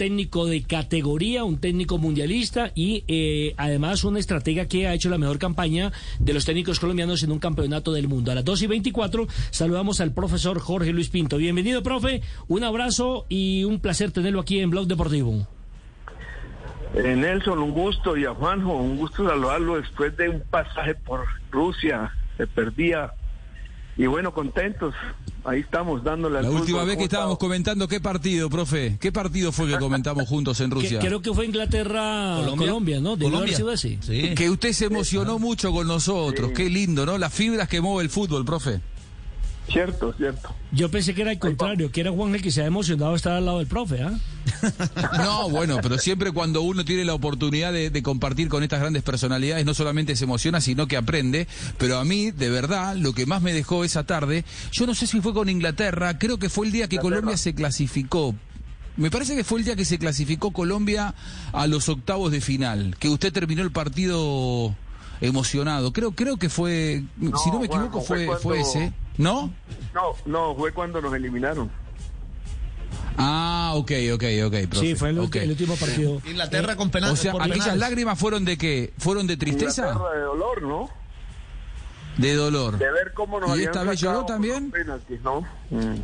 [0.00, 5.18] técnico de categoría, un técnico mundialista y eh, además una estratega que ha hecho la
[5.18, 8.32] mejor campaña de los técnicos colombianos en un campeonato del mundo.
[8.32, 11.36] A las 2 y 24 saludamos al profesor Jorge Luis Pinto.
[11.36, 12.22] Bienvenido, profe.
[12.48, 15.46] Un abrazo y un placer tenerlo aquí en Blog Deportivo.
[16.94, 21.26] Eh, Nelson, un gusto y a Juanjo, un gusto saludarlo después de un pasaje por
[21.50, 23.12] Rusia, se perdía
[24.00, 24.94] y bueno, contentos.
[25.44, 29.68] Ahí estamos dándole La última vez que estábamos comentando qué partido, profe, qué partido fue
[29.68, 31.00] que comentamos juntos en Rusia.
[31.00, 33.16] creo que fue Inglaterra, Colombia, ¿no?
[33.16, 33.76] De Colombia.
[33.76, 33.98] Sí.
[34.34, 37.18] Que usted se emocionó mucho con nosotros, qué lindo, ¿no?
[37.18, 38.80] Las fibras que mueve el fútbol, profe.
[39.68, 40.54] Cierto, cierto.
[40.72, 43.34] Yo pensé que era el contrario, que era Juan el que se ha emocionado estar
[43.34, 44.18] al lado del profe, ¿ah?
[45.18, 49.64] No, bueno, pero siempre cuando uno tiene la oportunidad de, compartir con estas grandes personalidades,
[49.64, 51.46] no solamente se emociona, sino que aprende.
[51.78, 55.06] Pero a mí, de verdad, lo que más me dejó esa tarde, yo no sé
[55.06, 58.34] si fue con Inglaterra, creo que fue el día que Colombia se clasificó.
[58.96, 61.14] Me parece que fue el día que se clasificó Colombia
[61.52, 64.74] a los octavos de final, que usted terminó el partido
[65.20, 65.92] emocionado.
[65.92, 68.92] Creo, creo que fue, si no me equivoco, fue, fue ese.
[69.18, 69.52] ¿No?
[69.94, 71.70] No, no, fue cuando nos eliminaron.
[73.16, 74.74] Ah, ok, ok, ok.
[74.74, 76.22] Sí, fue el, último partido.
[76.24, 77.18] Inglaterra con penales.
[77.18, 78.92] O sea, aquellas lágrimas fueron de qué?
[78.98, 79.88] ¿Fueron de tristeza?
[79.88, 80.88] de dolor, ¿no?
[82.16, 82.78] De dolor.
[82.78, 84.72] De ver cómo nos ¿Y esta vez lloró también?
[85.22, 85.42] ¿no?
[85.70, 86.02] Mm.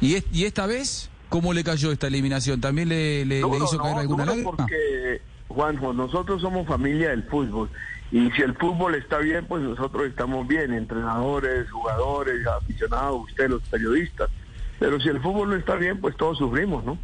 [0.00, 2.60] ¿Y, ¿Y esta vez cómo le cayó esta eliminación?
[2.60, 4.52] ¿También le, le, hizo caer alguna lágrima?
[4.52, 7.70] porque, Juanjo, nosotros somos familia del fútbol.
[8.12, 13.62] Y si el fútbol está bien, pues nosotros estamos bien, entrenadores, jugadores, aficionados, ustedes los
[13.62, 14.30] periodistas.
[14.78, 16.98] Pero si el fútbol no está bien, pues todos sufrimos, ¿no?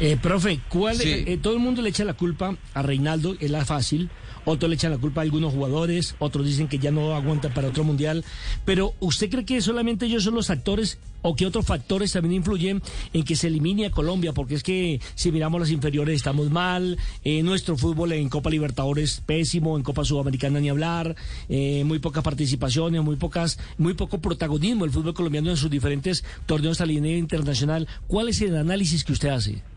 [0.00, 3.64] Eh, profe, ¿cuál, eh, todo el mundo le echa la culpa a Reinaldo, es la
[3.64, 4.10] fácil,
[4.44, 7.68] otros le echan la culpa a algunos jugadores, otros dicen que ya no aguanta para
[7.68, 8.24] otro mundial.
[8.64, 12.82] Pero ¿usted cree que solamente ellos son los actores o que otros factores también influyen
[13.12, 14.32] en que se elimine a Colombia?
[14.32, 19.22] Porque es que si miramos las inferiores estamos mal, eh, nuestro fútbol en Copa Libertadores
[19.24, 21.16] pésimo, en Copa Sudamericana ni hablar,
[21.48, 26.24] eh, muy pocas participaciones, muy pocas, muy poco protagonismo el fútbol colombiano en sus diferentes
[26.46, 27.88] torneos a nivel internacional.
[28.06, 29.73] ¿Cuál es el análisis que usted hace?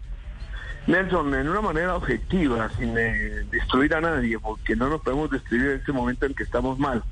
[0.88, 5.64] Nelson, en una manera objetiva, sin eh, destruir a nadie, porque no nos podemos destruir
[5.64, 7.04] en este momento en que estamos mal.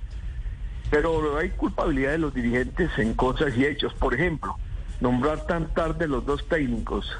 [0.89, 3.93] Pero hay culpabilidad de los dirigentes en cosas y hechos.
[3.93, 4.55] Por ejemplo,
[5.01, 7.11] nombrar tan tarde los dos técnicos,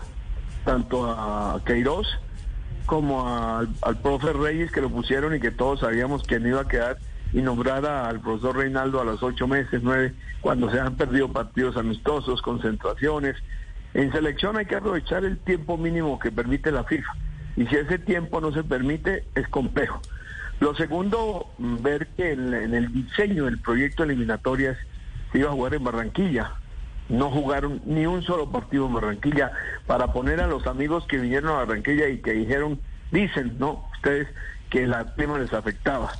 [0.64, 2.08] tanto a Queiroz
[2.86, 6.62] como al, al profe Reyes, que lo pusieron y que todos sabíamos que no iba
[6.62, 7.00] a quedar,
[7.34, 11.76] y nombrar al profesor Reinaldo a los ocho meses, nueve, cuando se han perdido partidos
[11.76, 13.36] amistosos, concentraciones
[13.96, 17.14] en selección hay que aprovechar el tiempo mínimo que permite la FIFA.
[17.56, 20.02] Y si ese tiempo no se permite, es complejo.
[20.60, 24.78] Lo segundo, ver que en, el diseño del proyecto eliminatorias
[25.32, 26.52] se iba a jugar en Barranquilla.
[27.08, 29.54] No jugaron ni un solo partido en Barranquilla
[29.88, 32.82] para poner a los amigos que vinieron a Barranquilla y que dijeron,
[33.12, 33.88] dicen, ¿no?
[33.96, 34.28] Ustedes
[34.70, 36.12] que la tema les afectaba.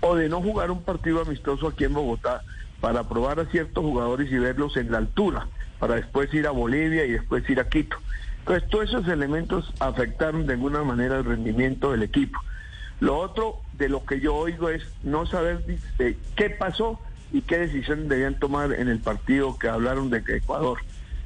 [0.00, 2.40] O de no jugar un partido amistoso aquí en Bogotá
[2.80, 5.46] para probar a ciertos jugadores y verlos en la altura
[5.78, 7.96] para después ir a Bolivia y después ir a Quito.
[8.40, 12.40] Entonces, todos esos elementos afectaron de alguna manera el rendimiento del equipo.
[13.00, 15.64] Lo otro de lo que yo oigo es no saber
[16.34, 16.98] qué pasó
[17.32, 20.78] y qué decisiones debían tomar en el partido que hablaron de Ecuador,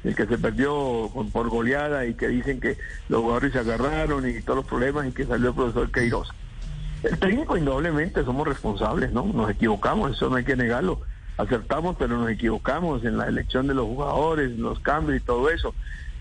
[0.03, 2.77] el que se perdió por goleada y que dicen que
[3.09, 6.29] los jugadores se agarraron y todos los problemas y que salió el profesor Queiroz.
[7.01, 9.25] El técnico indudablemente somos responsables, ¿no?
[9.25, 11.01] Nos equivocamos, eso no hay que negarlo
[11.37, 15.73] acertamos, pero nos equivocamos en la elección de los jugadores, los cambios y todo eso.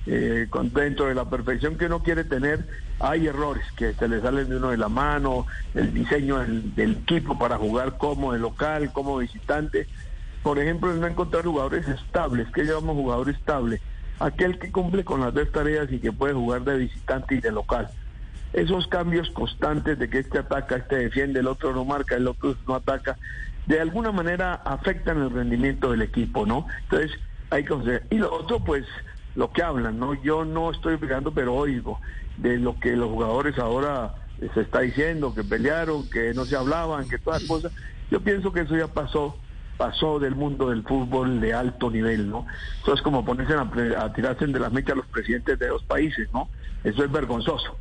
[0.05, 2.67] Eh, dentro de la perfección que uno quiere tener,
[2.99, 7.39] hay errores que se le salen de uno de la mano, el diseño del, equipo
[7.39, 9.87] para jugar como de local, como visitante.
[10.43, 13.81] Por ejemplo, no encontrar jugadores estables, que llamamos jugador estable,
[14.19, 17.53] aquel que cumple con las dos tareas y que puede jugar de visitante y de
[17.53, 17.89] local.
[18.53, 22.57] Esos cambios constantes de que este ataca, este defiende, el otro no marca, el otro
[22.67, 23.17] no ataca,
[23.67, 26.67] de alguna manera afectan el rendimiento del equipo, ¿no?
[26.85, 27.13] Entonces,
[27.51, 28.85] hay que Y lo otro, pues,
[29.35, 30.15] lo que hablan, ¿no?
[30.23, 32.01] Yo no estoy explicando, pero oigo
[32.37, 34.15] de lo que los jugadores ahora
[34.55, 37.73] se está diciendo, que pelearon, que no se hablaban, que todas las cosas.
[38.11, 39.39] Yo pienso que eso ya pasó,
[39.77, 42.47] pasó del mundo del fútbol de alto nivel, ¿no?
[42.83, 43.61] Eso es como ponerse a,
[44.03, 46.49] a tirarse de las mechas los presidentes de dos países, ¿no?
[46.83, 47.77] Eso es vergonzoso,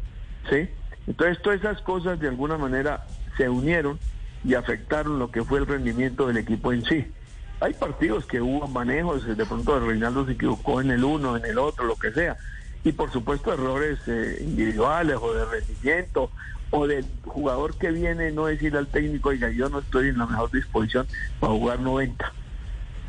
[0.50, 0.70] ¿sí?
[1.08, 3.06] Entonces, todas esas cosas de alguna manera
[3.38, 4.00] se unieron
[4.44, 7.06] y afectaron lo que fue el rendimiento del equipo en sí.
[7.60, 11.60] Hay partidos que hubo manejos, de pronto Reinaldo se equivocó en el uno, en el
[11.60, 12.38] otro, lo que sea.
[12.84, 16.32] Y por supuesto errores eh, individuales o de rendimiento
[16.72, 20.26] o del jugador que viene no decirle al técnico, oiga, yo no estoy en la
[20.26, 21.06] mejor disposición
[21.40, 22.34] para jugar 90.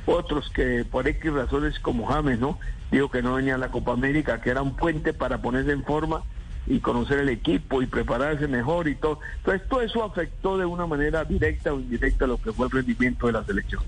[0.04, 2.58] otros que por X razones como James, ¿no?
[2.90, 5.84] Dijo que no venía a la Copa América, que era un puente para ponerse en
[5.84, 6.24] forma
[6.66, 9.20] y conocer el equipo y prepararse mejor y todo.
[9.38, 13.26] Entonces todo eso afectó de una manera directa o indirecta lo que fue el rendimiento
[13.26, 13.82] de la selección.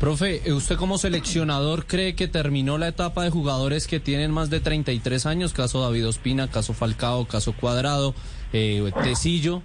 [0.00, 4.60] Profe, ¿usted como seleccionador cree que terminó la etapa de jugadores que tienen más de
[4.60, 5.52] 33 años?
[5.52, 8.14] Caso David Ospina, caso Falcao, caso Cuadrado,
[8.54, 9.62] eh, Tecillo.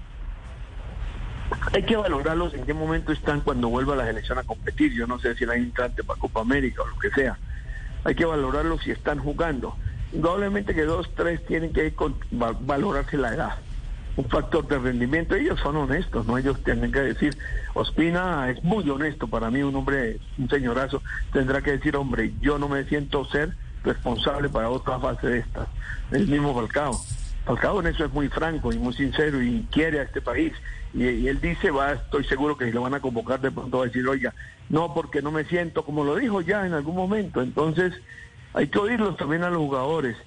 [1.73, 4.93] Hay que valorarlos en qué momento están cuando vuelva la selección a competir.
[4.93, 7.37] Yo no sé si hay instante para Copa América o lo que sea.
[8.03, 9.77] Hay que valorarlos si están jugando.
[10.15, 11.93] Indudablemente que dos, tres tienen que
[12.31, 13.55] valorarse la edad.
[14.15, 15.35] Un factor de rendimiento.
[15.35, 16.37] Ellos son honestos, ¿no?
[16.37, 17.37] Ellos tienen que decir,
[17.73, 21.01] Ospina es muy honesto para mí, un hombre, un señorazo,
[21.33, 25.67] tendrá que decir, hombre, yo no me siento ser responsable para otra fase de estas.
[26.11, 26.97] El mismo Falcao.
[27.43, 30.53] Falcao en eso es muy franco y muy sincero y quiere a este país.
[30.93, 33.83] Y, él dice, va, estoy seguro que si lo van a convocar de pronto va
[33.83, 34.33] a decir, oiga,
[34.69, 37.41] no, porque no me siento, como lo dijo ya en algún momento.
[37.41, 37.93] Entonces,
[38.55, 40.17] hay que oírlos también a los jugadores,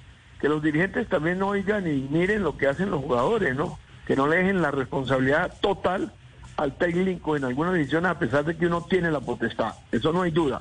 [0.40, 3.78] que los dirigentes también oigan y miren lo que hacen los jugadores, ¿no?
[4.06, 6.12] Que no le dejen la responsabilidad total
[6.56, 9.74] al técnico en algunas decisiones a pesar de que uno tiene la potestad.
[9.90, 10.60] Eso no hay duda.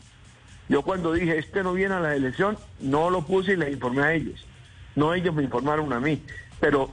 [0.69, 4.03] Yo cuando dije, este no viene a la elección, no lo puse y les informé
[4.03, 4.45] a ellos.
[4.95, 6.21] No ellos me informaron a mí
[6.59, 6.89] pero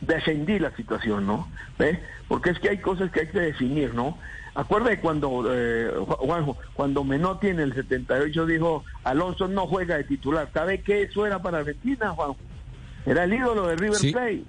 [0.00, 1.48] descendí la situación, ¿no?
[1.78, 2.00] ¿Ve?
[2.28, 4.18] Porque es que hay cosas que hay que definir, ¿no?
[4.54, 10.04] Acuerda de cuando, eh, Juanjo, cuando Menotti en el 78 dijo, Alonso no juega de
[10.04, 10.50] titular.
[10.52, 12.36] ¿Sabe qué eso era para Argentina, Juanjo?
[13.06, 14.44] Era el ídolo de River Plate.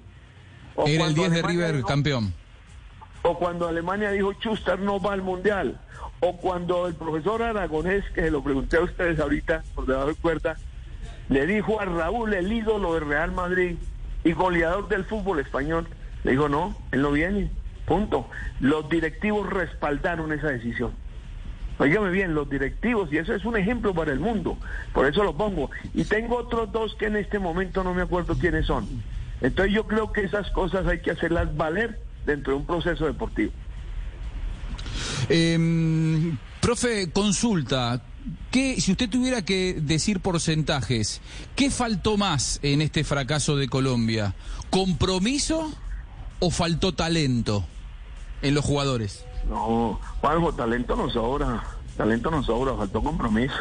[0.86, 2.34] era el 10 de River campeón.
[3.22, 5.80] O cuando Alemania dijo, Schuster no va al Mundial.
[6.18, 10.14] O cuando el profesor Aragonés, que se lo pregunté a ustedes ahorita, por debajo de
[10.16, 10.56] cuerda,
[11.28, 13.76] le dijo a Raúl, el ídolo de Real Madrid,
[14.24, 15.86] y goleador del fútbol español.
[16.24, 17.50] Le dijo, no, él no viene,
[17.86, 18.28] punto.
[18.60, 20.92] Los directivos respaldaron esa decisión.
[21.78, 24.56] Óigame bien, los directivos, y eso es un ejemplo para el mundo,
[24.92, 25.70] por eso lo pongo.
[25.94, 28.86] Y tengo otros dos que en este momento no me acuerdo quiénes son.
[29.40, 33.50] Entonces yo creo que esas cosas hay que hacerlas valer dentro de un proceso deportivo.
[35.28, 38.00] Eh, profe, consulta,
[38.50, 41.20] ¿Qué, si usted tuviera que decir porcentajes,
[41.56, 44.34] ¿qué faltó más en este fracaso de Colombia?
[44.70, 45.72] ¿Compromiso
[46.38, 47.64] o faltó talento
[48.42, 49.24] en los jugadores?
[49.48, 51.64] No, Juanjo, talento nos sobra,
[51.96, 53.54] talento nos sobra, faltó compromiso,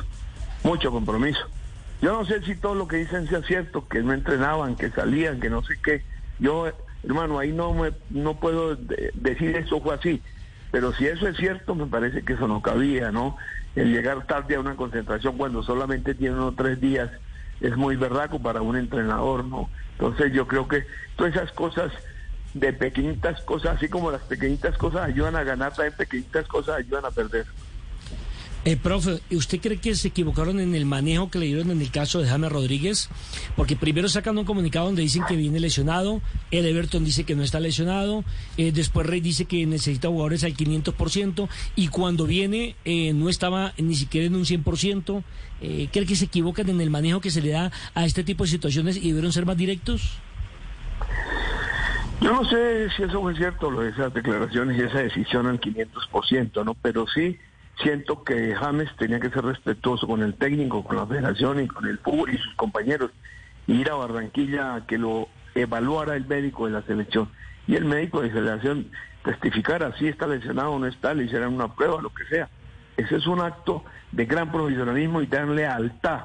[0.63, 1.39] mucho compromiso.
[2.01, 5.39] Yo no sé si todo lo que dicen sea cierto, que no entrenaban, que salían,
[5.39, 6.03] que no sé qué.
[6.39, 6.67] Yo,
[7.03, 10.21] hermano, ahí no me, no puedo decir eso fue así.
[10.71, 13.37] Pero si eso es cierto, me parece que eso no cabía, ¿no?
[13.75, 17.09] El llegar tarde a una concentración cuando solamente tiene unos tres días
[17.61, 19.69] es muy verdaco para un entrenador, ¿no?
[19.93, 20.85] Entonces yo creo que
[21.15, 21.91] todas esas cosas
[22.53, 27.05] de pequeñitas cosas, así como las pequeñitas cosas ayudan a ganar, también pequeñitas cosas ayudan
[27.05, 27.45] a perder.
[28.63, 31.89] Eh, profe, ¿usted cree que se equivocaron en el manejo que le dieron en el
[31.89, 33.09] caso de James Rodríguez?
[33.55, 36.21] Porque primero sacan un comunicado donde dicen que viene lesionado,
[36.51, 38.23] el Everton dice que no está lesionado,
[38.57, 43.73] eh, después Rey dice que necesita jugadores al 500% y cuando viene eh, no estaba
[43.79, 45.23] ni siquiera en un 100%.
[45.61, 48.43] Eh, ¿Cree que se equivocan en el manejo que se le da a este tipo
[48.43, 50.19] de situaciones y debieron ser más directos?
[52.21, 55.59] Yo no sé si eso fue cierto, lo de esas declaraciones y esa decisión al
[55.59, 56.75] 500%, ¿no?
[56.75, 57.39] Pero sí
[57.81, 61.87] siento que James tenía que ser respetuoso con el técnico, con la federación y con
[61.87, 63.11] el fútbol y sus compañeros.
[63.67, 67.29] ir a Barranquilla a que lo evaluara el médico de la selección.
[67.67, 68.87] Y el médico de la selección
[69.23, 72.49] testificara si está lesionado o no está, le hicieran una prueba, lo que sea.
[72.97, 76.21] Ese es un acto de gran profesionalismo y de lealtad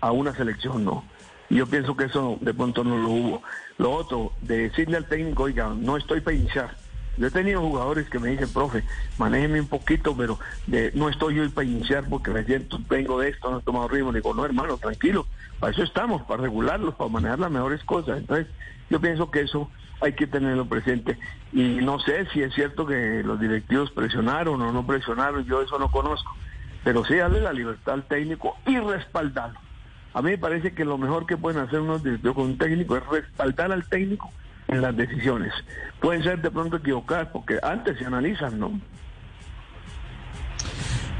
[0.00, 1.04] a una selección, ¿no?
[1.50, 3.42] Y yo pienso que eso de pronto no lo hubo.
[3.78, 6.76] Lo otro, de decirle al técnico, oiga, no estoy para iniciar
[7.18, 8.84] yo he tenido jugadores que me dicen, profe,
[9.18, 13.30] manéjeme un poquito, pero de, no estoy yo para iniciar porque me siento, vengo de
[13.30, 14.12] esto, no he tomado ritmo.
[14.12, 15.26] Le digo, no, hermano, tranquilo,
[15.58, 18.18] para eso estamos, para regularlos, para manejar las mejores cosas.
[18.18, 18.46] Entonces,
[18.88, 19.68] yo pienso que eso
[20.00, 21.18] hay que tenerlo presente.
[21.52, 25.78] Y no sé si es cierto que los directivos presionaron o no presionaron, yo eso
[25.78, 26.34] no conozco.
[26.84, 29.58] Pero sí darle la libertad al técnico y respaldarlo.
[30.14, 32.96] A mí me parece que lo mejor que pueden hacer unos directivos con un técnico
[32.96, 34.30] es respaldar al técnico
[34.68, 35.52] en las decisiones.
[36.00, 38.80] Pueden ser de pronto equivocadas porque antes se analizan, ¿no?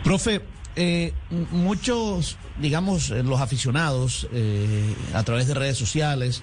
[0.05, 0.43] Profe,
[0.77, 1.13] eh,
[1.51, 6.43] muchos, digamos, eh, los aficionados eh, a través de redes sociales,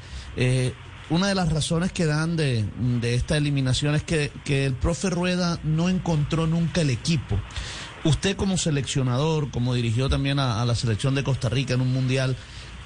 [1.09, 2.65] una de las razones que dan de,
[3.03, 7.39] esta eliminación es que, el profe Rueda no encontró nunca el equipo.
[8.03, 12.35] Usted como seleccionador, como dirigió también a la selección de Costa Rica en un mundial,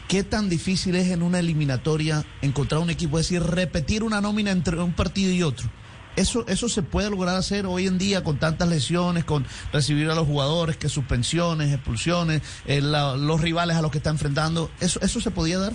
[0.09, 3.19] ¿Qué tan difícil es en una eliminatoria encontrar un equipo?
[3.19, 5.69] Es decir, repetir una nómina entre un partido y otro.
[6.15, 10.15] eso, eso se puede lograr hacer hoy en día con tantas lesiones, con recibir a
[10.15, 14.71] los jugadores, que suspensiones, expulsiones, eh, los rivales a los que está enfrentando.
[14.79, 15.73] ¿Eso, ¿Eso se podía dar?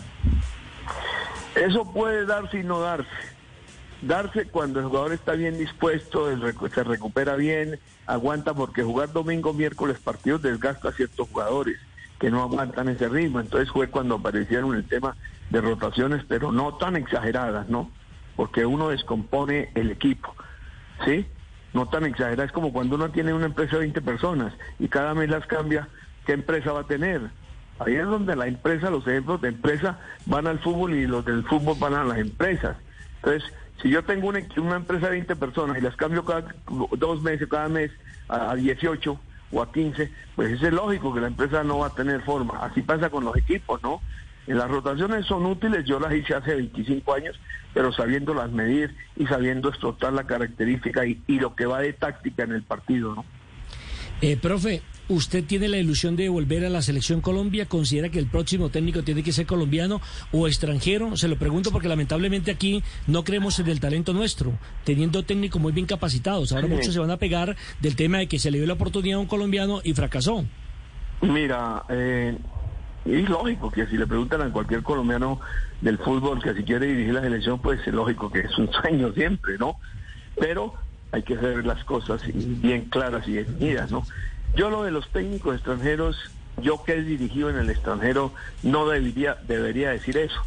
[1.55, 3.09] Eso puede darse y no darse.
[4.03, 6.26] Darse cuando el jugador está bien dispuesto,
[6.75, 11.79] se recupera bien, aguanta, porque jugar domingo, miércoles partidos desgasta a ciertos jugadores
[12.25, 13.38] que no aguantan ese ritmo.
[13.38, 15.14] Entonces fue cuando aparecieron el tema
[15.50, 17.90] de rotaciones, pero no tan exageradas, ¿no?
[18.35, 20.35] Porque uno descompone el equipo,
[21.04, 21.26] ¿sí?
[21.75, 25.28] No tan exageradas, como cuando uno tiene una empresa de 20 personas y cada mes
[25.28, 25.87] las cambia,
[26.25, 27.21] ¿qué empresa va a tener?
[27.78, 31.45] Ahí es donde la empresa, los ejemplos de empresa van al fútbol y los del
[31.45, 32.78] fútbol van a las empresas.
[33.16, 33.52] Entonces,
[33.83, 36.54] si yo tengo una, una empresa de 20 personas y las cambio cada
[36.97, 37.90] dos meses, cada mes
[38.28, 39.21] a, 18
[39.51, 42.59] o a 15, pues es lógico que la empresa no va a tener forma.
[42.65, 44.01] Así pasa con los equipos, ¿no?
[44.47, 47.41] las rotaciones son útiles, yo las hice hace 25 años,
[47.73, 52.43] pero sabiéndolas medir y sabiendo explotar la característica y, y lo que va de táctica
[52.43, 53.25] en el partido, ¿no?
[54.21, 57.67] Eh, profe, ¿Usted tiene la ilusión de volver a la selección Colombia?
[57.67, 60.01] ¿Considera que el próximo técnico tiene que ser colombiano
[60.33, 61.15] o extranjero?
[61.19, 64.53] Se lo pregunto porque lamentablemente aquí no creemos en el talento nuestro,
[64.85, 66.53] teniendo técnicos muy bien capacitados.
[66.53, 69.19] Ahora muchos se van a pegar del tema de que se le dio la oportunidad
[69.19, 70.47] a un colombiano y fracasó.
[71.21, 72.39] Mira, eh,
[73.05, 75.39] es lógico que si le preguntan a cualquier colombiano
[75.83, 79.13] del fútbol que si quiere dirigir la selección, pues es lógico que es un sueño
[79.13, 79.77] siempre, ¿no?
[80.41, 80.75] Pero
[81.13, 84.05] hay que hacer las cosas bien claras y definidas, ¿no?
[84.57, 86.17] Yo lo de los técnicos extranjeros,
[86.63, 88.33] yo que he dirigido en el extranjero,
[88.63, 90.41] no debería, debería decir eso.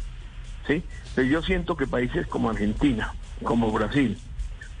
[0.66, 0.82] ¿sí?
[1.14, 3.12] Pero yo siento que países como Argentina,
[3.42, 4.18] como Brasil,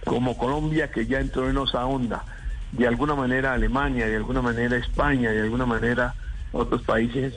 [0.04, 2.24] como Colombia, que ya entró en esa onda,
[2.72, 6.14] de alguna manera Alemania, de alguna manera España, de alguna manera
[6.52, 7.34] otros países,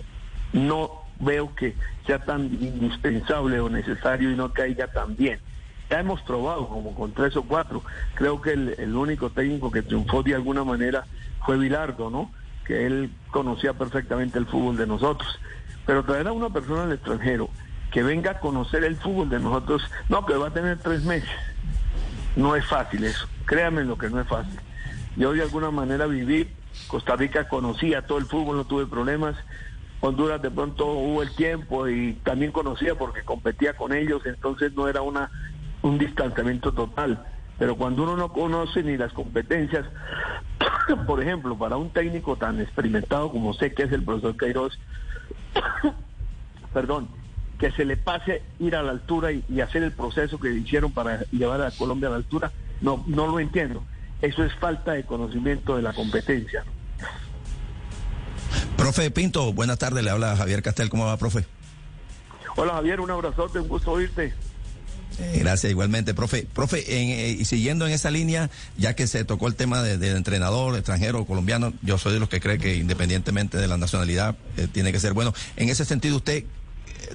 [0.53, 5.39] no veo que sea tan indispensable o necesario y no caiga tan bien.
[5.89, 7.83] Ya hemos probado como con tres o cuatro.
[8.15, 11.05] Creo que el, el único técnico que triunfó de alguna manera
[11.45, 12.31] fue Vilardo, ¿no?
[12.65, 15.39] Que él conocía perfectamente el fútbol de nosotros.
[15.85, 17.49] Pero traer a una persona del extranjero
[17.91, 21.29] que venga a conocer el fútbol de nosotros, no, que va a tener tres meses.
[22.35, 23.27] No es fácil eso.
[23.45, 24.59] Créanme lo que no es fácil.
[25.17, 26.49] Yo de alguna manera viví,
[26.87, 29.35] Costa Rica conocía todo el fútbol, no tuve problemas.
[29.99, 34.87] Honduras de pronto hubo el tiempo y también conocía porque competía con ellos, entonces no
[34.87, 35.29] era una
[35.81, 37.25] un distanciamiento total.
[37.59, 39.85] Pero cuando uno no conoce ni las competencias,
[41.07, 44.77] por ejemplo, para un técnico tan experimentado como sé que es el profesor Queiroz,
[46.73, 47.09] perdón,
[47.59, 51.21] que se le pase ir a la altura y, hacer el proceso que hicieron para
[51.31, 53.83] llevar a Colombia a la altura, no, no lo entiendo.
[54.21, 56.63] Eso es falta de conocimiento de la competencia.
[58.77, 61.45] Profe Pinto, buenas tardes, le habla Javier Castel, ¿cómo va, profe?
[62.55, 64.33] Hola Javier, un abrazote, un gusto oírte.
[65.19, 66.47] Eh, gracias, igualmente, profe.
[66.53, 70.11] Profe, eh, y siguiendo en esa línea, ya que se tocó el tema del de
[70.11, 74.67] entrenador extranjero colombiano, yo soy de los que cree que independientemente de la nacionalidad eh,
[74.71, 75.33] tiene que ser bueno.
[75.55, 76.43] En ese sentido, ¿usted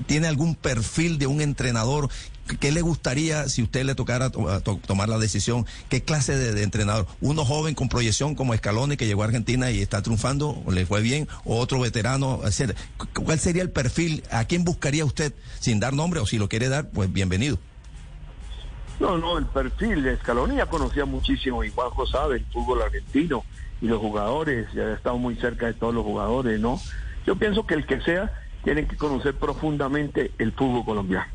[0.06, 2.10] tiene algún perfil de un entrenador
[2.60, 5.66] ¿Qué le gustaría si usted le tocara tomar la decisión?
[5.88, 7.08] ¿Qué clase de, entrenador?
[7.20, 11.00] ¿Uno joven con proyección como Scaloni que llegó a Argentina y está triunfando, le fue
[11.00, 11.26] bien?
[11.44, 12.40] ¿O otro veterano?
[13.14, 14.22] ¿Cuál sería el perfil?
[14.30, 15.34] ¿A quién buscaría usted?
[15.58, 17.58] Sin dar nombre o si lo quiere dar, pues bienvenido.
[18.98, 23.44] No, no, el perfil de Scaloni ya conocía muchísimo y Juanjo sabe el fútbol argentino
[23.80, 26.80] y los jugadores, ya ha estado muy cerca de todos los jugadores, ¿no?
[27.26, 28.32] Yo pienso que el que sea
[28.64, 31.26] tiene que conocer profundamente el fútbol colombiano.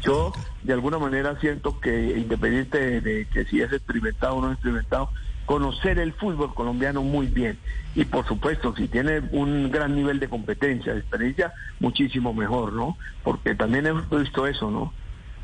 [0.00, 5.10] Yo de alguna manera siento que independiente de, que si es experimentado o no experimentado,
[5.44, 7.58] conocer el fútbol colombiano muy bien.
[7.94, 12.96] Y por supuesto, si tiene un gran nivel de competencia, de experiencia, muchísimo mejor, ¿no?
[13.22, 14.92] Porque también hemos visto eso, ¿no?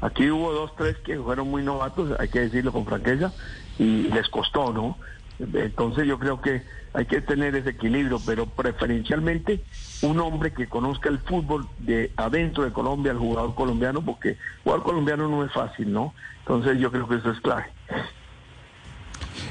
[0.01, 3.33] Aquí hubo dos, tres que fueron muy novatos, hay que decirlo con franqueza,
[3.79, 4.99] y les costó, ¿no?
[5.39, 9.63] Entonces yo creo que hay que tener ese equilibrio, pero preferencialmente
[10.03, 14.83] un hombre que conozca el fútbol de adentro de Colombia, el jugador colombiano, porque jugar
[14.83, 16.15] colombiano no es fácil, ¿no?
[16.41, 17.67] Entonces yo creo que eso es clave.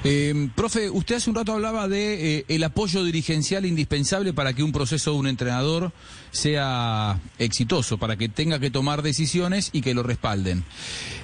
[0.03, 4.63] Eh, profe, usted hace un rato hablaba de eh, el apoyo dirigencial indispensable para que
[4.63, 5.91] un proceso de un entrenador
[6.31, 10.63] sea exitoso, para que tenga que tomar decisiones y que lo respalden.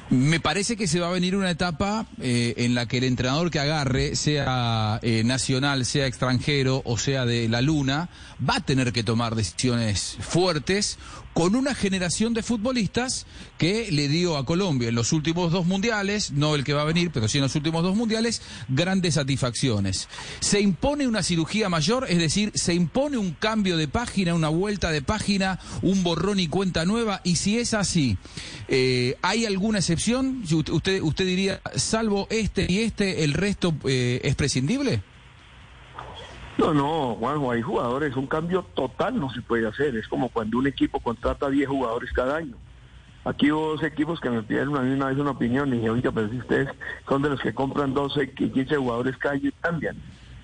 [0.10, 3.50] Me parece que se va a venir una etapa eh, en la que el entrenador
[3.50, 8.10] que agarre, sea eh, nacional, sea extranjero o sea de la luna,
[8.48, 11.00] va a tener que tomar decisiones fuertes
[11.36, 13.26] con una generación de futbolistas
[13.58, 16.86] que le dio a Colombia en los últimos dos mundiales, no el que va a
[16.86, 20.08] venir, pero sí en los últimos dos mundiales, grandes satisfacciones.
[20.40, 22.08] ¿Se impone una cirugía mayor?
[22.10, 26.48] Es decir, ¿se impone un cambio de página, una vuelta de página, un borrón y
[26.48, 27.20] cuenta nueva?
[27.26, 28.18] Y si es así,
[28.70, 30.42] eh, ¿hay alguna excepción?
[30.50, 35.04] Usted, usted diría, salvo este y este, ¿el resto eh, es prescindible?
[36.58, 39.96] No, no, Juanjo, hay jugadores, un cambio total no se puede hacer.
[39.96, 42.56] Es como cuando un equipo contrata 10 jugadores cada año.
[43.26, 45.90] Aquí hubo dos equipos que me pidieron a mí una vez una opinión y dije,
[45.90, 46.70] oiga, pero si ustedes
[47.10, 49.98] son de los que compran 12 y 15 jugadores cada año y cambian,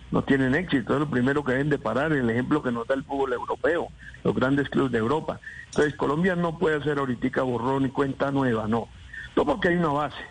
[0.09, 0.93] no tienen éxito.
[0.93, 3.89] Es lo primero que deben de parar, el ejemplo que nos da el fútbol europeo,
[4.23, 5.39] los grandes clubes de Europa.
[5.67, 8.89] Entonces, Colombia no puede hacer ahorita borrón y cuenta nueva, no.
[9.35, 10.23] No porque hay una base,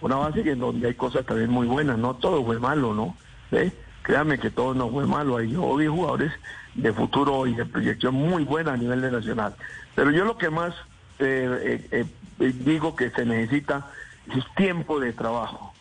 [0.00, 3.16] una base en donde hay cosas también muy buenas, no todo fue malo, ¿no?
[3.50, 3.70] ¿Sí?
[4.02, 5.36] Créame que todo no fue malo.
[5.36, 6.32] Hay vi jugadores
[6.74, 9.54] de futuro y de proyección muy buena a nivel de nacional.
[9.94, 10.74] Pero yo lo que más
[11.18, 12.06] eh, eh,
[12.40, 13.90] eh, digo que se necesita
[14.34, 15.72] es tiempo de trabajo.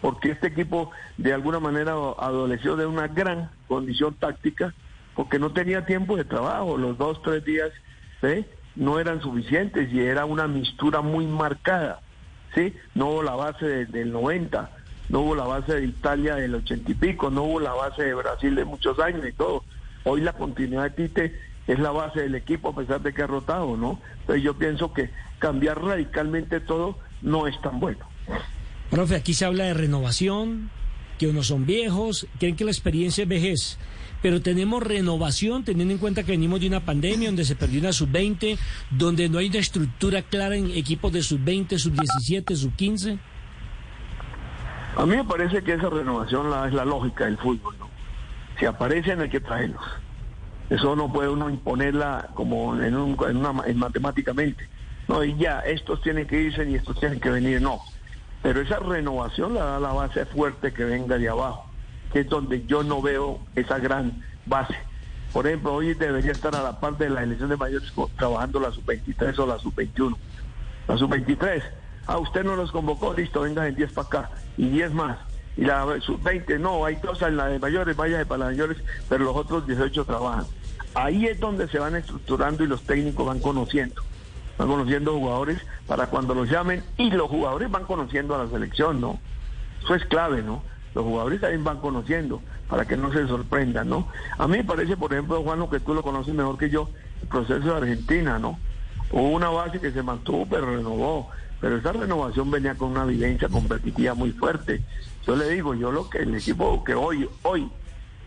[0.00, 4.74] Porque este equipo de alguna manera adoleció de una gran condición táctica
[5.14, 6.76] porque no tenía tiempo de trabajo.
[6.76, 7.70] Los dos, tres días
[8.74, 12.00] no eran suficientes y era una mistura muy marcada.
[12.54, 12.74] ¿sí?
[12.94, 14.70] No la base del 90
[15.08, 18.14] no hubo la base de Italia del ochenta y pico, no hubo la base de
[18.14, 19.64] Brasil de muchos años y todo.
[20.04, 21.34] Hoy la continuidad de Tite
[21.66, 24.00] es la base del equipo a pesar de que ha rotado, ¿no?
[24.20, 28.06] Entonces yo pienso que cambiar radicalmente todo no es tan bueno.
[28.90, 30.70] Profe, aquí se habla de renovación,
[31.18, 33.78] que unos son viejos, creen que la experiencia es vejez,
[34.22, 37.92] pero tenemos renovación teniendo en cuenta que venimos de una pandemia donde se perdió una
[37.92, 38.58] sub-20,
[38.90, 43.18] donde no hay una estructura clara en equipos de sub-20, sub-17, sub-15.
[44.96, 47.88] A mí me parece que esa renovación la, es la lógica del fútbol, ¿no?
[48.58, 49.82] Si aparecen hay que traerlos.
[50.70, 54.68] Eso no puede uno imponerla como en, un, en, una, en matemáticamente.
[55.08, 57.80] No, y ya, estos tienen que irse y estos tienen que venir, no.
[58.42, 61.66] Pero esa renovación la da la base fuerte que venga de abajo,
[62.12, 64.76] que es donde yo no veo esa gran base.
[65.32, 68.70] Por ejemplo, hoy debería estar a la par de la elección de mayores trabajando la
[68.70, 70.16] sub-23 o la sub-21.
[70.86, 71.62] La sub-23
[72.06, 75.18] ah, usted no los convocó, listo, venga en 10 para acá y 10 más.
[75.56, 79.36] Y la sub-20, no, hay cosas en la de mayores, vaya para mayores, pero los
[79.36, 80.44] otros 18 trabajan.
[80.94, 84.02] Ahí es donde se van estructurando y los técnicos van conociendo.
[84.58, 89.00] Van conociendo jugadores para cuando los llamen y los jugadores van conociendo a la selección,
[89.00, 89.18] ¿no?
[89.82, 90.62] Eso es clave, ¿no?
[90.94, 94.08] Los jugadores también van conociendo para que no se sorprendan, ¿no?
[94.38, 96.88] A mí me parece, por ejemplo, Juan, que tú lo conoces mejor que yo,
[97.22, 98.58] el proceso de Argentina, ¿no?
[99.10, 101.30] Hubo una base que se mantuvo, pero renovó
[101.64, 104.82] pero esa renovación venía con una vivencia competitiva muy fuerte.
[105.26, 107.70] Yo le digo, yo lo que el equipo que hoy, hoy,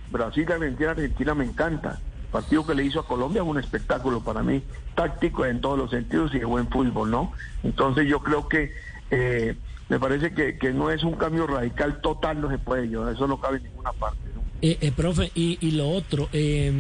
[0.10, 2.00] Brasil, Argentina, Argentina me encanta.
[2.20, 4.64] El partido que le hizo a Colombia es un espectáculo para mí,
[4.96, 7.32] táctico en todos los sentidos y de buen fútbol, ¿no?
[7.62, 8.72] Entonces yo creo que
[9.12, 9.56] eh,
[9.88, 13.40] me parece que, no es un cambio radical total, no se puede, yo, eso no
[13.40, 14.18] cabe en ninguna parte.
[14.34, 14.42] ¿no?
[14.64, 16.72] Eh, eh, profe, y, y, lo otro, eh,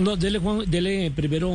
[0.00, 1.48] no, dele, Juan, dele primero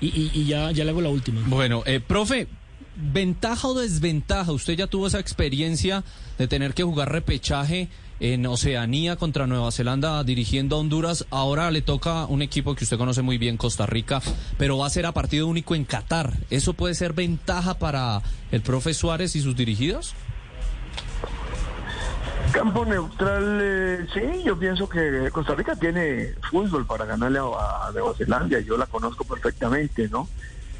[0.00, 1.42] y, y, ya, ya le hago la última.
[1.46, 2.48] Bueno, eh, profe,
[2.96, 4.52] ¿Ventaja o desventaja?
[4.52, 6.04] Usted ya tuvo esa experiencia
[6.38, 7.88] de tener que jugar repechaje
[8.20, 11.26] en Oceanía contra Nueva Zelanda dirigiendo a Honduras.
[11.30, 14.22] Ahora le toca un equipo que usted conoce muy bien, Costa Rica,
[14.58, 16.34] pero va a ser a partido único en Qatar.
[16.50, 20.14] ¿Eso puede ser ventaja para el profe Suárez y sus dirigidos?
[22.52, 27.90] Campo neutral, eh, sí, yo pienso que Costa Rica tiene fútbol para ganarle a, a
[27.92, 30.28] Nueva Zelanda, yo la conozco perfectamente, ¿no?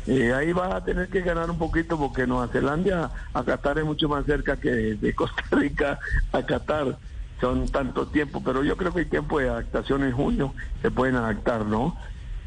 [0.07, 3.85] Eh, ahí va a tener que ganar un poquito porque Nueva Zelanda a Qatar es
[3.85, 5.99] mucho más cerca que de, Costa Rica
[6.33, 6.99] a Qatar.
[7.41, 11.17] Son tanto tiempo, pero yo creo que hay tiempo de adaptación en junio, se pueden
[11.17, 11.97] adaptar, ¿no?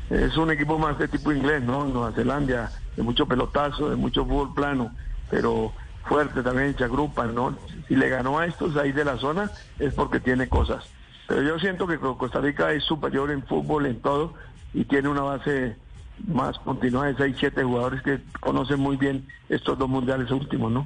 [0.10, 1.86] Es un equipo más de tipo inglés, ¿no?
[1.86, 4.96] Nueva Zelanda, de mucho pelotazo, de mucho fútbol plano,
[5.30, 5.74] pero
[6.06, 7.58] fuerte también, se agrupan, ¿no?
[7.88, 10.86] Si le ganó a estos ahí de la zona es porque tiene cosas.
[11.28, 14.34] Pero yo siento que Costa Rica es superior en fútbol, en todo,
[14.74, 15.76] y tiene una base
[16.26, 20.86] más continúa de 6, 7 jugadores que conocen muy bien estos dos mundiales últimos, ¿no?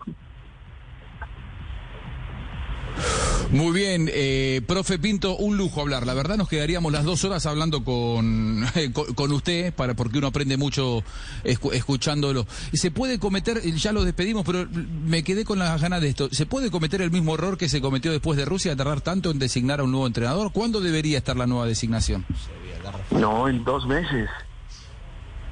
[3.52, 6.06] Muy bien, eh, profe Pinto, un lujo hablar.
[6.06, 8.65] La verdad nos quedaríamos las dos horas hablando con,
[9.15, 11.04] con, usted, para, porque uno aprende mucho
[11.44, 12.48] escuchándolo.
[12.72, 14.65] Se puede cometer, ya lo despedimos, pero
[15.06, 16.30] me quedé con las ganas de esto.
[16.32, 19.39] ¿Se puede cometer el mismo error que se cometió después de Rusia, tardar tanto en
[19.39, 20.54] designar a un nuevo entrenador?
[20.54, 22.26] ¿Cuándo debería estar la nueva designación?
[23.12, 24.30] No, en dos meses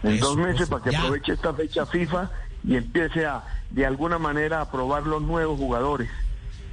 [0.03, 2.29] en dos meses para que aproveche esta fecha FIFA
[2.63, 6.09] y empiece a, de alguna manera, a probar los nuevos jugadores.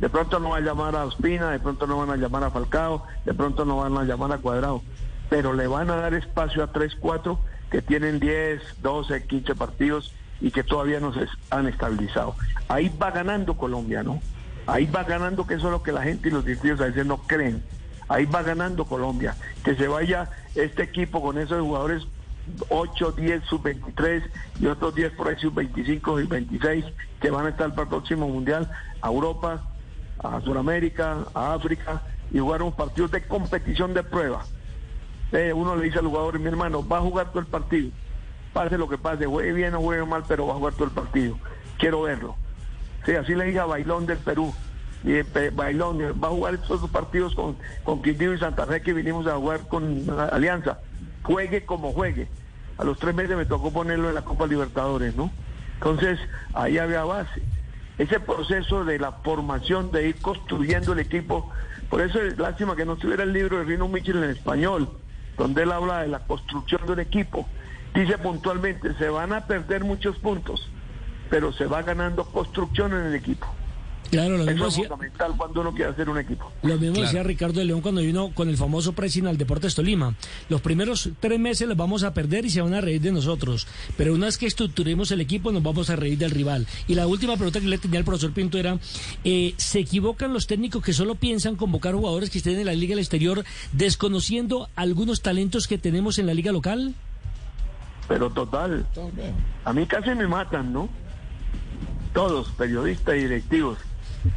[0.00, 2.50] De pronto no va a llamar a Ospina, de pronto no van a llamar a
[2.50, 4.82] Falcao, de pronto no van a llamar a Cuadrado,
[5.30, 10.12] pero le van a dar espacio a tres, cuatro que tienen 10, 12, 15 partidos
[10.40, 12.36] y que todavía no se han estabilizado.
[12.68, 14.20] Ahí va ganando Colombia, ¿no?
[14.66, 17.06] Ahí va ganando, que eso es lo que la gente y los directivos a veces
[17.06, 17.62] no creen.
[18.08, 19.34] Ahí va ganando Colombia.
[19.64, 22.06] Que se vaya este equipo con esos jugadores
[22.68, 24.22] 8, 10, sub 23
[24.60, 26.84] y otros 10 por ahí sub 25 y 26
[27.20, 29.62] que van a estar para el próximo mundial a Europa,
[30.22, 34.44] a Sudamérica, a África y jugar un partido de competición de prueba.
[35.32, 37.90] Eh, uno le dice al jugador, mi hermano, va a jugar todo el partido.
[38.52, 40.90] Pase lo que pase, juegue bien o juegue mal, pero va a jugar todo el
[40.90, 41.38] partido.
[41.78, 42.36] Quiero verlo.
[43.04, 44.54] Sí, así le dije a Bailón del Perú.
[45.04, 48.92] Y eh, Bailón va a jugar estos partidos con, con Quindío y Santa Fe que
[48.92, 50.78] vinimos a jugar con Alianza.
[51.26, 52.28] Juegue como juegue.
[52.78, 55.32] A los tres meses me tocó ponerlo en la Copa Libertadores, ¿no?
[55.74, 56.20] Entonces,
[56.54, 57.42] ahí había base.
[57.98, 61.50] Ese proceso de la formación, de ir construyendo el equipo.
[61.90, 64.88] Por eso es lástima que no tuviera el libro de Rino Michel en español,
[65.36, 67.48] donde él habla de la construcción de un equipo.
[67.92, 70.70] Dice puntualmente, se van a perder muchos puntos,
[71.28, 73.52] pero se va ganando construcción en el equipo.
[74.10, 76.52] Claro, lo mismo es fundamental cuando uno quiere hacer un equipo.
[76.62, 80.14] Lo mismo decía Ricardo de León cuando vino con el famoso pressing al Deportes Tolima.
[80.48, 83.66] Los primeros tres meses los vamos a perder y se van a reír de nosotros.
[83.96, 86.66] Pero una vez que estructuremos el equipo, nos vamos a reír del rival.
[86.86, 88.78] Y la última pregunta que le tenía al profesor Pinto era:
[89.24, 92.90] eh, ¿se equivocan los técnicos que solo piensan convocar jugadores que estén en la liga
[92.90, 96.94] del exterior, desconociendo algunos talentos que tenemos en la liga local?
[98.08, 98.86] Pero total.
[99.64, 100.88] A mí casi me matan, ¿no?
[102.12, 103.78] Todos, periodistas y directivos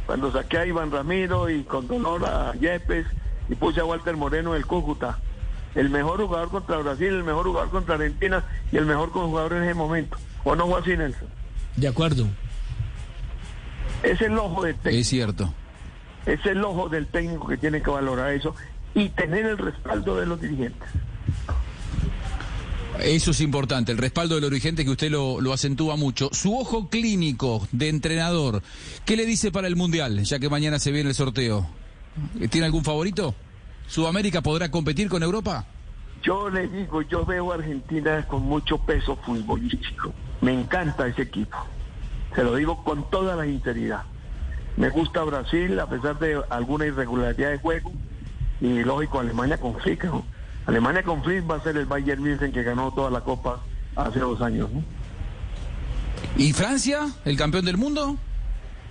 [0.06, 3.06] cuando saqué a Iván Ramiro y con dolor a Yepes
[3.48, 5.18] y puse a Walter Moreno del Cúcuta.
[5.74, 9.64] El mejor jugador contra Brasil, el mejor jugador contra Argentina y el mejor jugador en
[9.64, 10.16] ese momento.
[10.44, 11.28] ¿O no fue así, Nelson?
[11.76, 12.26] De acuerdo.
[14.02, 15.00] Es el ojo del técnico.
[15.00, 15.54] Es cierto.
[16.26, 18.54] Es el ojo del técnico que tiene que valorar eso
[18.94, 20.88] y tener el respaldo de los dirigentes.
[23.02, 26.30] Eso es importante, el respaldo del dirigente que usted lo, lo, acentúa mucho.
[26.32, 28.62] Su ojo clínico de entrenador,
[29.04, 31.68] ¿qué le dice para el Mundial, ya que mañana se viene el sorteo?
[32.50, 33.34] ¿Tiene algún favorito?
[33.86, 35.66] ¿Sudamérica podrá competir con Europa?
[36.22, 40.12] Yo le digo, yo veo a Argentina con mucho peso futbolístico.
[40.40, 41.56] Me encanta ese equipo.
[42.34, 44.02] Se lo digo con toda la sinceridad.
[44.76, 47.92] Me gusta Brasil, a pesar de alguna irregularidad de juego.
[48.60, 49.72] Y lógico, Alemania con
[50.04, 50.24] ¿no?
[50.70, 53.60] Alemania con Fritz va a ser el Bayern München que ganó toda la Copa
[53.96, 54.70] hace dos años.
[54.72, 54.84] ¿no?
[56.36, 58.16] ¿Y Francia, el campeón del mundo?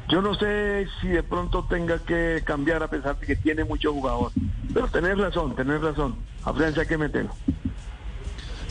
[0.09, 3.93] Yo no sé si de pronto tenga que cambiar a pesar de que tiene mucho
[3.93, 4.33] jugador.
[4.73, 6.17] Pero tenés razón, tenés razón.
[6.43, 7.33] A Francia hay que meterlo.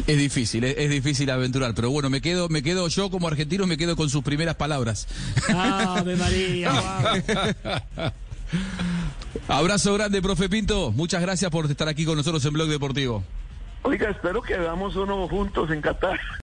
[0.07, 3.79] Es difícil, es, difícil aventurar, pero bueno, me quedo, me quedo yo como argentino, me
[3.79, 5.09] quedo con sus primeras palabras.
[5.49, 6.73] ¡Ave María!
[9.47, 10.91] Abrazo grande, profe Pinto.
[10.93, 13.23] Muchas gracias por estar aquí con nosotros en Blog Deportivo.
[13.83, 16.19] Oiga, espero que veamos uno juntos en Qatar.